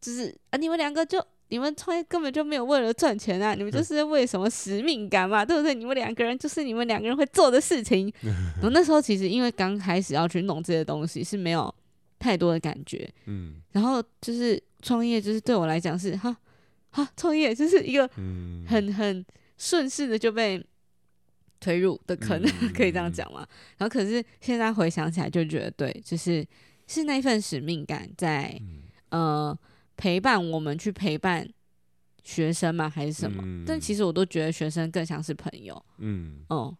[0.00, 5.74] 就是啊，你们两个就你们创业根本就没有为了赚钱啊，你们就是为什么使命感嘛，嗯、对不对？
[5.74, 8.12] 你们两个人就是你们两个人会做的事情。
[8.22, 8.28] 嗯
[8.60, 11.74] ”然后那时候其实因为刚开始要去弄这些东西是没有。
[12.24, 16.34] 太多的感觉，嗯，然后就是创业，就是对我来讲是哈
[16.88, 18.08] 哈，创业就是一个
[18.66, 19.22] 很很
[19.58, 20.64] 顺势的就被
[21.60, 23.46] 推入的坑，嗯、 可以这样讲吗？
[23.76, 26.42] 然后可是现在回想起来，就觉得对，就是
[26.86, 29.58] 是那份使命感在、嗯、呃
[29.94, 31.46] 陪伴我们去陪伴
[32.22, 32.88] 学生吗？
[32.88, 33.42] 还是什么？
[33.44, 36.74] 嗯、但其实我都觉得学生更像是朋友，嗯哦。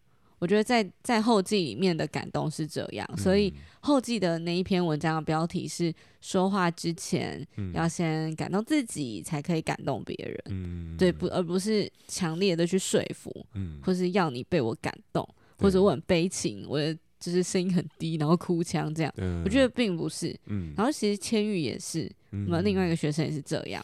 [0.45, 10.39] 我觉得在在后记里面的感动是这样，所以后记的那一篇文章的标题是“说话之前要先感动自己，才可以感动别人”。
[10.53, 15.27] 嗯，对，不，而不是强烈的去说服，嗯，或是要你被我感动，
[15.57, 16.79] 或者我很悲情，我
[17.19, 19.11] 就是声音很低，然后哭腔这样。
[19.47, 20.39] 我觉得并不是。
[20.45, 23.83] 嗯，然后其实千玉也是，我们另外一个学生也是这样，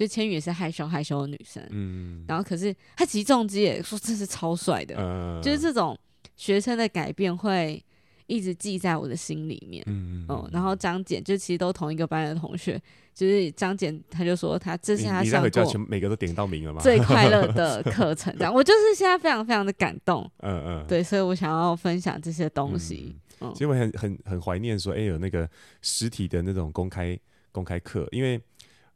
[0.00, 1.62] 就千羽也是害羞害羞的女生。
[1.70, 5.96] 嗯，然后可是她击中机也说这是超帅的，就是这种。
[6.36, 7.84] 学生的改变会
[8.26, 9.84] 一直记在我的心里面。
[9.86, 10.26] 嗯嗯。
[10.26, 12.80] 哦，然后张简就其实都同一个班的同学，
[13.14, 16.80] 就是张简他就说他这是他上过全每个都点到名了吗？
[16.80, 20.22] 最快乐的 课程，这样我就是现在非常非常的感动。
[20.38, 20.86] 嗯嗯。
[20.88, 23.14] 对，所以我想要分享这些东西。
[23.40, 23.52] 嗯。
[23.52, 25.46] 其实我很很很怀念说，哎，有那个
[25.82, 27.18] 实体的那种公开
[27.52, 28.40] 公开课，因为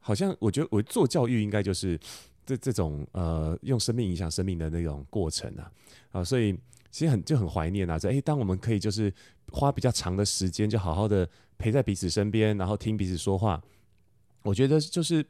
[0.05, 1.99] 好像我觉得我做教育应该就是。
[2.47, 5.73] 这这种呃，用生命影响生命的那种过程啊，
[6.13, 6.53] 啊，所以
[6.91, 9.11] 其实很就很怀念啊，在哎，当我们可以就是
[9.51, 13.59] 花比较长的时间，就好好的陪在彼此身边，然后听彼此说话，
[14.43, 15.25] 我觉得就是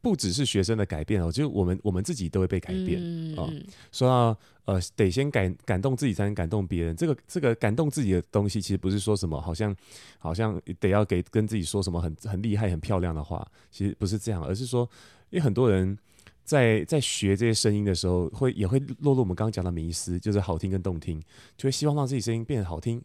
[0.00, 3.00] 不只是学生的改变哦，就我们我们自己都会被改变
[3.38, 3.48] 啊。
[3.50, 6.94] 嗯、说到呃，得先感感动自己，才能感动别人。
[6.96, 9.74] 这个这个感动自己的东西，其实不是说什么好像
[10.18, 14.88] 好像得要给跟自己说什么很很厉害、很漂亮的话，其实不是这样，而是说，
[15.30, 15.96] 因为很多人。
[16.46, 21.18] 在在学这些声音的时候，会也会落入我们刚刚讲的迷思，就是好听跟动听，
[21.56, 23.02] 就会希望让自己声音变得好听，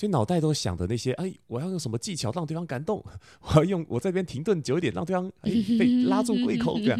[0.00, 3.04] 所以脑袋都想的那些，哎，我要用什么技巧让对方感动？
[3.44, 6.98] 我要用我这边停顿久一点，让对方哎被拉住胃口这样。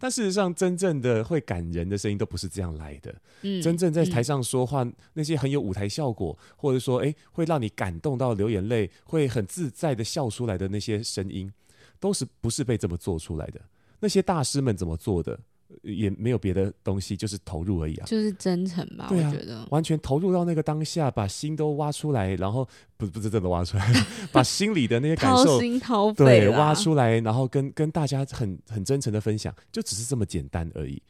[0.00, 3.14] 但事实上，真正的会感人的声音都不是这样来的。
[3.42, 11.52] 嗯真正在台上说话，那些很有舞台效果，或者说哎会让你感动到流眼泪，会很自在的笑出来的那些声音，
[12.00, 13.60] 都是不是被这么做出来的。
[14.00, 15.38] 那些大师们怎么做的，
[15.82, 19.06] 也没有别的东西，就是投入而已啊，就是真诚吧。
[19.08, 23.92] 对啊，我觉得完全投入到那个当下，把心都挖出来，然后不不是真的挖出来，
[24.32, 31.02] 把心里的那些感受掏心掏肺对挖出来，然后跟跟大家很很真诚的分享，就只是这么简单而已。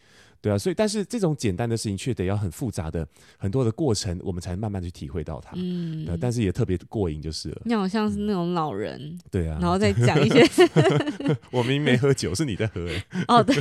[0.42, 5.52] 对啊，所以但是这种简单的事情，却得要很复杂的很多的过程，我们才慢慢去体会到它。
[5.56, 7.62] 嗯，但是也特别过瘾就是了。
[7.66, 10.42] 你好像是那种老人，嗯、对啊，然后再讲一些。
[11.52, 13.04] 我明明没喝酒，是你在喝哎。
[13.28, 13.54] 哦，对，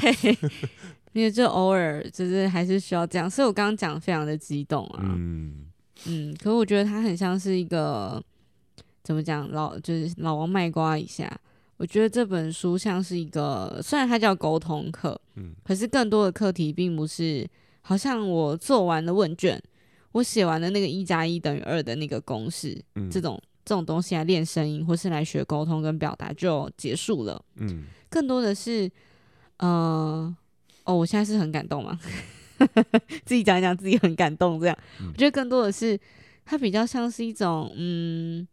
[1.12, 5.02] 因为就偶尔就是还是需要这样，所以我刚刚讲非常的激动啊。
[5.04, 5.65] 嗯
[6.06, 8.24] 嗯，可是我觉得他很像是一个
[9.04, 11.30] 怎么讲老，就是老王卖瓜一下。
[11.80, 17.48] 我觉得这本书像是一个，虽然它叫沟通课，嗯，可是更多的课题并不是，
[17.80, 19.58] 好像我做完了问卷，
[20.12, 28.92] 我写完了那个一加一等于二的那个公式，嗯，这种这种东西来练声音或是来学沟通跟表达就结束了，嗯，更多的是，
[29.60, 30.36] 呃，
[30.84, 31.98] 哦，我现在是很感动嘛，
[33.24, 35.98] 自己讲一讲自己很感动这样，我觉得更多的是
[36.44, 38.46] 它比较像是一种，嗯。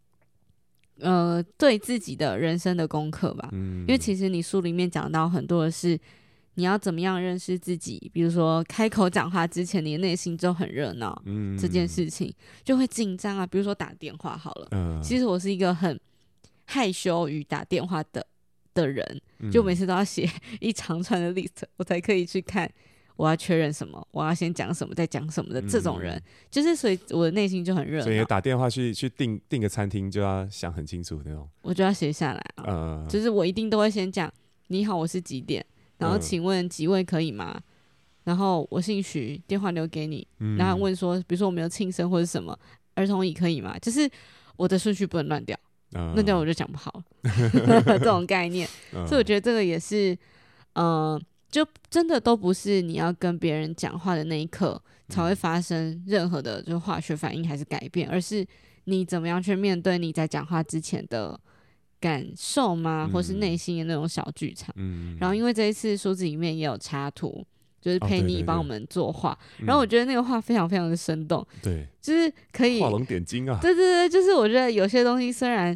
[1.01, 5.99] 呃，对自己的人生的功课吧，嗯，因为其实你书里面讲到很多的是
[6.55, 12.33] 你要怎么样认识自己，比如说开口讲话之前，你的内心就很热闹，嗯，这件事情
[12.65, 13.47] 就会紧张啊。
[13.47, 16.01] 比如说打电话好了，嗯，其实我是一个很
[16.65, 18.27] 害羞于打电话的
[18.73, 19.21] 的人，
[19.53, 20.27] 就每次都要写
[20.61, 22.71] 一长串的 list，我才可以去看。
[23.17, 24.07] 我要确认什么？
[24.11, 28.03] 我要先讲什么，再讲什么的这种人，嗯、就是所以我的内心就很热。
[28.03, 31.49] 所以打电话去去订订个餐厅，就要想很清楚那种。
[31.63, 34.31] 我就要写下来啊，嗯、就是我一定都会先讲：
[34.69, 35.65] 你好，我是几点？
[35.97, 37.55] 然后请问几位可以吗？
[37.57, 37.63] 嗯、
[38.25, 40.27] 然后我姓徐，电话留给你。
[40.41, 42.59] 嗯、然后问说，比如说我们有庆生或者什么
[42.95, 43.79] 儿童椅可以吗？
[43.79, 44.07] 就是
[44.57, 45.59] 我的顺序不能乱掉，
[45.93, 47.03] 乱、嗯、掉我就讲不好。
[47.87, 50.13] 这种概念，嗯、所以我觉得这个也是，
[50.75, 51.23] 嗯、呃。
[51.57, 58.47] 就真的都不是你要跟别人讲话的那一刻才会发生任何的就化学反应还是改变，而是
[58.85, 61.41] 你怎么样去面对你在讲话之前的
[61.99, 63.09] 感受吗？
[63.11, 64.71] 或是内心的那种小剧场。
[64.77, 67.43] 嗯，然后因为这一次书子里面也有插图，
[67.81, 73.59] 就是佩妮帮我们作画，然后我觉得那个画非常非常的生动，对，就是可以画龙点睛啊。
[73.63, 75.75] 对对对，就是我觉得有些东西虽然。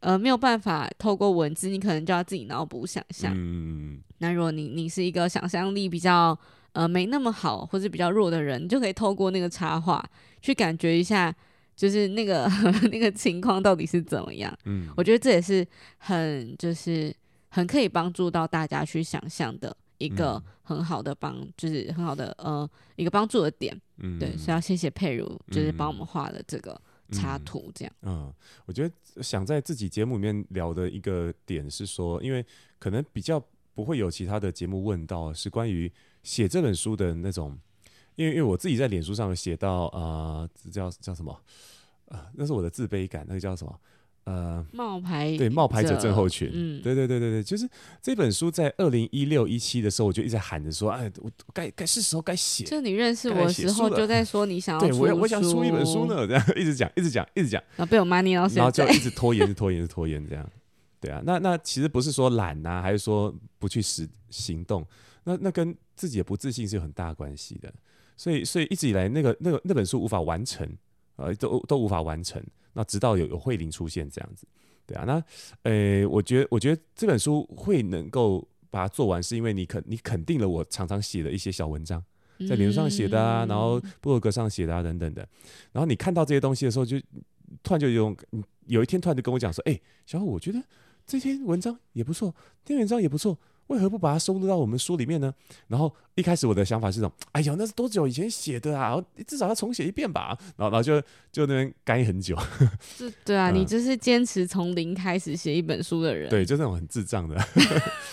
[0.00, 3.32] 呃，没有办法透过文字，你可能就要自己脑补想象。
[3.36, 6.36] 嗯，那如果你你是一个想象力比较
[6.72, 10.02] 呃没那么好或者比较弱的人，你就可以透过那个插画
[10.40, 11.34] 去感觉一下，
[11.76, 12.50] 就是那个
[12.90, 14.50] 那个情况到底是怎么样。
[14.64, 15.66] 嗯，我觉得这也是
[15.98, 17.14] 很就是
[17.50, 23.78] 很可以帮助到大家去想象的一个很好的帮，就是很好的呃一个帮助的点。
[23.98, 26.80] 嗯，对，所以要谢谢佩如，就是帮我们画了这个。
[27.10, 28.34] 插图这样，嗯，嗯，
[28.66, 32.44] 我觉得想在自己节目里面聊的一个点是说，因为
[32.78, 33.42] 可能比较
[33.74, 35.90] 不会有其他的节目问到，是关于
[36.22, 37.58] 写这本书的那种，
[38.16, 41.32] 因为因为我自己在脸书上有写到啊，叫叫什么
[42.06, 42.30] 啊、呃？
[42.34, 43.80] 那是我的自卑感，那个叫什么？
[44.24, 47.68] 呃，冒牌对冒牌者症候群，嗯，对对对对对，就是
[48.00, 52.64] 这本书在二零一六一七的时候，我就一直喊着说，哎，我该该是时候该写。
[52.64, 56.06] 就你认识我的时候，就在说你想要 对我我想出一本书。
[56.06, 60.46] 呢，这样一直讲一直讲一直讲，然后被我妈念到现在，然后就一直拖延拖延拖延这样，
[61.00, 64.86] 对啊，那那其实不是说懒呐、啊，还是说不去实行动，
[65.24, 67.72] 那那跟自己的不自信是有很大关系的，
[68.16, 70.68] 所以所以一直以来那个那个那本书无法完成。
[71.20, 72.42] 呃，都都无法完成。
[72.72, 74.46] 那直到有有慧玲出现这样子，
[74.86, 75.22] 对啊，那
[75.62, 82.02] 呃，我觉得我觉得这本书会能够把它做完，是因为你肯你肯定了我常常写的一些小文章，
[82.48, 85.28] 在脸书上写的啊，然后部落格上写的啊等等的，
[85.72, 86.96] 然后你看到这些东西的时候，就
[87.62, 88.16] 突然就有
[88.66, 90.62] 有一天突然就跟我讲说，哎、欸，小虎，我觉得
[91.04, 92.32] 这篇文章也不错，
[92.64, 93.36] 这篇文章也不错。
[93.70, 95.32] 为何不把它收录到我们书里面呢？
[95.68, 99.00] 然后一开始我的想法是这种，哎呀，那是多久以前写的啊？
[99.28, 100.36] 至少要重写一遍吧。
[100.56, 102.36] 然后，然后就就那边干很久。
[102.96, 106.28] 是，对啊，嗯、你就是坚持从零开始写一本书的人。
[106.28, 107.36] 对，就那种很智障的。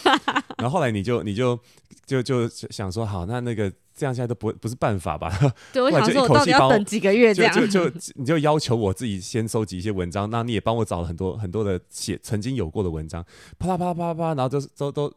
[0.59, 1.59] 然后后来你就你就
[2.05, 5.35] 就就想说，好，那那个这样现在都不不是办法吧？
[5.73, 7.53] 对，我想 说，我到底要等几个月这样？
[7.55, 13.25] 就就，就你就要求我自己先收集一些文章，那你也帮我找了很多很多的写曾经有过的文章，
[13.57, 15.11] 啪啦啪啦啪啦啪，然后就都都。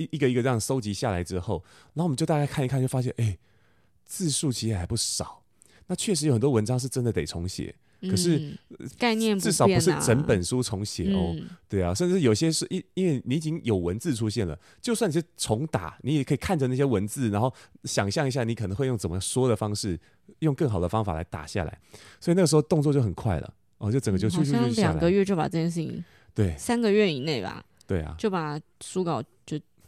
[0.00, 1.62] 一一个一个这样收集下来之后，
[1.94, 3.36] 然后我们就大概看一看，就发现，哎，
[4.06, 5.42] 字数其实还不少。
[5.86, 8.56] 那确实有很多文章是真的得重写，可是、嗯、
[8.96, 11.34] 概念至少不是整本书重写哦。
[11.36, 17.52] 嗯、对啊，甚至有些是因因为你已经有文字出现了，就算你是重打，你也可以看着那些文字，然后
[17.84, 19.98] 想象一下你可能会用怎么说的方式，
[20.38, 21.78] 用更好的方法来打下来。
[22.20, 29.20] 所以那个时候动作就很快了，哦，就整个就去去去两个月就把这件事情，对，三个月以内吧，对啊，就把书稿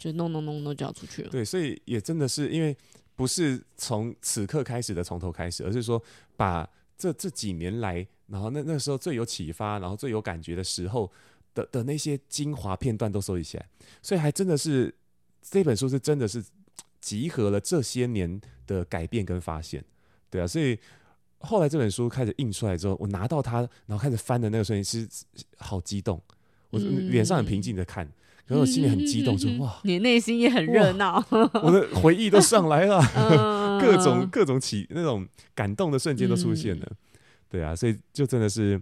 [0.02, 0.12] 就。
[0.12, 1.30] 弄弄弄弄都交出去了。
[1.30, 2.76] 对，所以也真的是因为
[3.14, 6.02] 不是从此刻开始的从头开始，而是说
[6.36, 11.10] 把这这几年来，然后那那时候最有启发，然后最有感觉的时候
[11.54, 13.66] 的的那些精华片段都收集起来。
[14.02, 14.92] 所以还真的是
[15.40, 16.44] 这本书是真的是
[17.00, 19.84] 集合了这些年的改变跟发现。
[20.28, 20.78] 对啊，所以
[21.38, 26.20] 后来这本书开始印出来之后，我拿到它，然后开始翻的那个瞬间，其实好激动，
[26.70, 28.06] 我脸上很平静的看。
[28.06, 28.12] 嗯
[28.44, 33.00] 可是我心里很激动，说哇，你内心也很热闹，我的回忆都上来了，
[33.80, 36.92] 各种各种起那种感动的瞬间都出现了，
[37.48, 38.78] 对啊，所以就真的是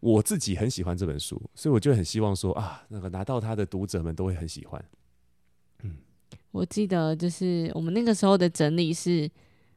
[0.00, 4.84] 我自己很喜欢这本书，所以我就很希望说啊，那个拿到它的读者们都会很喜欢。
[5.84, 5.92] 嗯，
[6.50, 9.26] 我记得就是我们那个时候的整理是，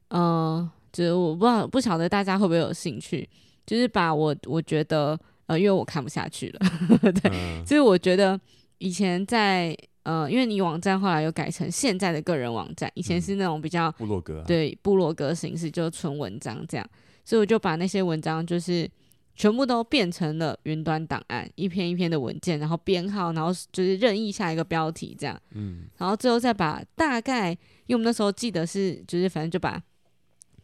[0.10, 3.30] 嗯、呃，就是我不知道不晓得大家会不会有兴趣，
[3.66, 6.60] 就是把我我觉得呃，因为我看不下去了，
[7.22, 8.38] 对，嗯、就是我觉得。
[8.80, 16.90] 以前在呃，因为你网站后来又改成现在的个人网站，以前是那种比较、嗯、部落格、啊，对部落格形式，就是纯文章这样，
[17.26, 18.90] 所以我就把那些文章就是
[19.36, 27.52] 全部都变成了云端档案，一篇一篇的文件，然后编号，然后就是任意下一个标题这样，嗯，然后最后再把大概，
[27.88, 29.78] 因为我们那时候记得是就是反正就把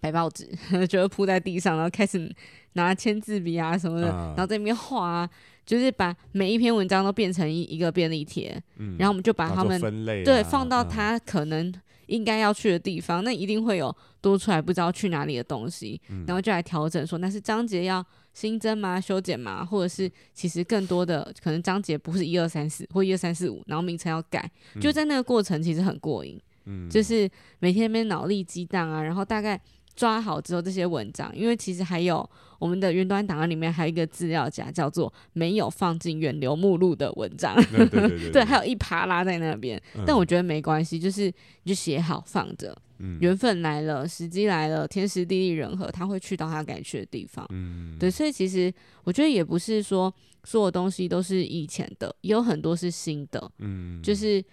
[0.04, 0.46] 白报纸
[0.88, 2.30] 就铺在地上，然后开始
[2.74, 5.30] 拿签字笔啊什么的，啊、然后在那边画、啊。
[5.66, 11.74] 就是把每一篇文章都变成一一个便利贴，嗯、然后我们就把它们分类、啊、对放到它可能
[12.08, 19.00] 应该要去的地方，嗯、那一定会有多出来不知道去哪里的东西，嗯、然后就来调整说那是章节要新增吗？
[19.00, 19.64] 修剪吗？
[19.64, 29.58] 或者是其实更多的可能章节不是一二三四或一二三四五，然后名称要改，嗯、就在那个过程其实很过瘾，嗯、就是每天那边脑力激荡啊，然后大概。
[29.96, 32.28] 抓好之后，这些文章，因为其实还有
[32.60, 37.56] 我们的云端档案里面还有一个资料夹，叫做没有放进远流目录的文章。
[37.72, 39.82] 对对 对，对，还有一趴拉在那边。
[39.96, 41.26] 嗯、但我觉得没关系，就是
[41.64, 42.76] 你就写好放着。
[43.00, 47.46] 嗯、缘分来了，时机来了，天时地利人和，他会去到他该去的地方。
[47.50, 53.52] 嗯，对，所以其实我觉得也不是说所有东西都是以前的，也有很多是新的。
[53.60, 54.44] 嗯，就是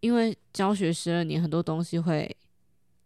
[0.00, 2.28] 因为教学十二年，很多东西会。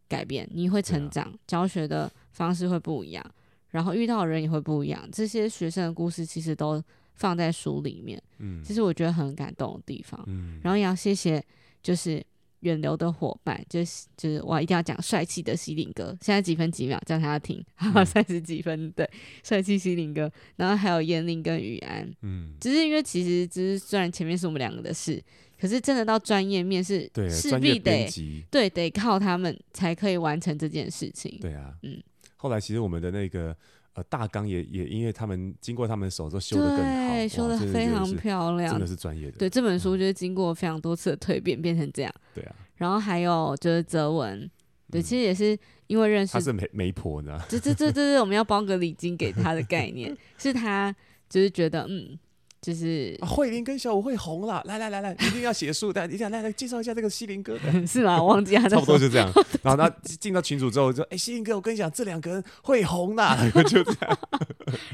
[0.09, 3.25] 改变，你会成长，啊、教学的方式会不一样，
[3.71, 5.09] 然后遇到的人也会不一样。
[5.13, 6.83] 这些学生的故事其实都
[7.15, 10.23] 放在书里面，嗯，这是我觉得很感动的地方。
[10.27, 11.43] 嗯，然后也要谢谢，
[11.83, 12.25] 就是
[12.61, 19.09] 远流的伙伴，就是就是我一定要讲帅气的西林哥，现在几分几秒叫他听，哈 哈，三十几分，对，
[19.43, 25.23] 帅气西林哥，然后还有燕玲跟雨安，嗯，只是因为其实只是虽然前面是我们两个的事。
[25.65, 28.07] 可是真的到专业面试，对势必得
[28.51, 31.39] 对，得靠他们才可以完成这件事情。
[31.41, 31.99] 对啊，嗯。
[32.37, 33.57] 后来其实我们的那个
[33.95, 39.39] 呃大纲也也因为他们经过他们手都修的更好，对，修的非常漂亮，真的是专业的。
[39.39, 42.15] 对，这本书就是经过非常多次的蜕变变成这样。
[42.35, 42.55] 对啊。
[42.77, 44.47] 然后还有就是泽文，
[44.91, 47.41] 对，其实也是因为认识他是媒媒婆呢。
[47.49, 50.95] 这这这这是我们要包个礼金给他的概念， 是他
[51.31, 52.19] 就是觉得嗯。
[52.65, 58.23] 就是慧玲跟小五会红了，来来来来， 一定要写书，大家一定要来来介绍一下这个西林哥， 是吗？
[58.23, 58.67] 我忘记他。
[58.71, 59.31] 差不多就这样。
[59.63, 63.23] 然后他进到群组之后就说：“哎，西林哥，我跟你讲，这两个人会红的。”
[63.69, 64.19] 就这样，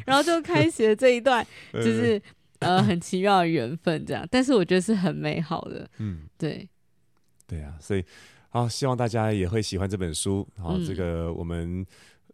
[0.04, 2.20] 然后就开启了这一段，就是
[2.58, 4.26] 呃很奇妙的缘分，这样。
[4.28, 6.68] 但是我觉得是很美好的，嗯，对，
[7.46, 8.04] 对啊，所以
[8.48, 10.44] 好，希望大家也会喜欢这本书。
[10.56, 11.86] 然后这个我们。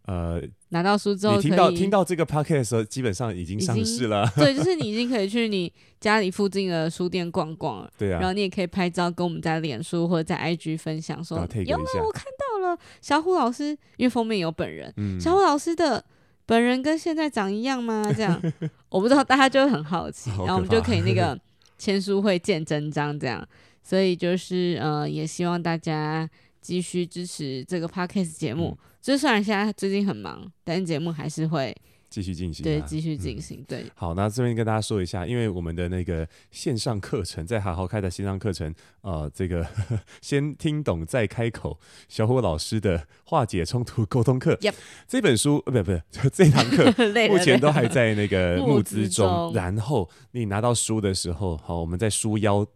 [0.06, 4.30] 呃，拿到书之后，你听到听到这个 podcast 的时候，基本上已经上市了。
[4.36, 7.90] 对，就是你已经可以去你家里附近的书店逛逛了。
[7.98, 14.92] 对啊，然后你也可以拍照，跟我们在脸书或者在 IG 分享说，说有没有我看到了小虎老师，因为封面有本人。
[14.96, 16.04] 嗯，小虎老师的
[16.46, 18.04] 本人跟现在长一样吗？
[18.16, 18.40] 这样
[18.88, 21.36] 我不知道，大家就会很好奇，然后我们就可以那个
[21.78, 23.44] 签书会见真章这样。
[23.82, 26.28] 所以就是呃，也希望大家
[26.66, 28.76] 继续支持这个 podcast 节目。
[28.80, 31.72] 嗯就虽然现在最近很忙，但是节目还是会
[32.10, 32.64] 继续进行。
[32.64, 33.64] 对，继续进行。
[33.68, 39.64] 对，好，那这边跟大家说一下，因为我们的那个线上课程在好好开的线上课程，呃，这个
[40.20, 44.56] 先听懂再开口，小虎老师的化解冲突沟通课。
[44.56, 44.74] Yep.
[45.06, 46.86] 这本书呃，不不，就这堂课
[47.30, 49.52] 目前都还在那个 募资中。
[49.54, 52.66] 然后你拿到书的时候，好，我们在书腰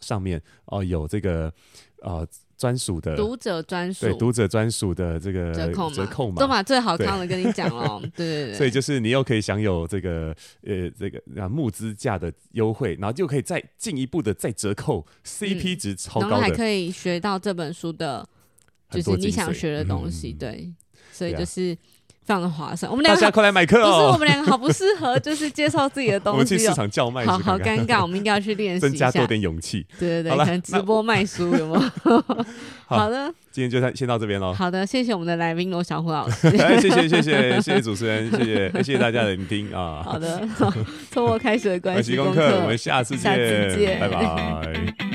[0.00, 1.52] 上面哦、呃、有这个
[2.00, 2.26] 呃。
[2.56, 18.26] 专属的读者专属，对读者专属的这个折扣折扣码，都把最好康的跟你讲哦， 对对对，所以就是你又可以享有这个呃这个啊募资价的优惠，然后就可以再进一步的再折扣，CP 值超高的，然后还可以学到这本书的，
[18.90, 20.74] 就是你想学的东西，嗯、对，
[21.12, 21.76] 所以就是。
[22.26, 23.86] 非常的划算，我们两个大家快来买课哦！
[23.86, 26.34] 不是我们两个好不适合，就是介绍自己的东西。
[26.34, 28.02] 我们去市场叫卖，好好尴尬。
[28.02, 29.86] 我们应该要去练习，增加多点勇气。
[29.96, 32.24] 对对对，可能直播卖书有没有？
[32.86, 34.52] 好的，今天就先到这边喽。
[34.52, 36.50] 好的，谢谢我们的来宾罗小虎老师。
[36.80, 40.02] 谢谢谢谢谢谢主持人，谢谢谢谢大家的聆听啊。
[40.04, 40.42] 好的，
[41.12, 45.05] 从我开始的关系功课，我们下次见，下次见，拜拜。